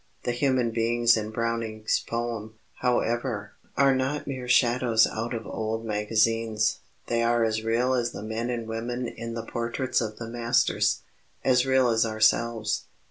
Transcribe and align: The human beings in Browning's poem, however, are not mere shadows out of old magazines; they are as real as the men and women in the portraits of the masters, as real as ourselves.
The 0.23 0.31
human 0.31 0.71
beings 0.71 1.15
in 1.15 1.29
Browning's 1.29 1.99
poem, 1.99 2.55
however, 2.79 3.51
are 3.77 3.93
not 3.93 4.25
mere 4.25 4.47
shadows 4.47 5.05
out 5.05 5.31
of 5.35 5.45
old 5.45 5.85
magazines; 5.85 6.79
they 7.05 7.21
are 7.21 7.43
as 7.43 7.63
real 7.63 7.93
as 7.93 8.11
the 8.11 8.23
men 8.23 8.49
and 8.49 8.67
women 8.67 9.05
in 9.07 9.35
the 9.35 9.45
portraits 9.45 10.01
of 10.01 10.17
the 10.17 10.27
masters, 10.27 11.03
as 11.45 11.67
real 11.67 11.89
as 11.89 12.03
ourselves. 12.03 12.85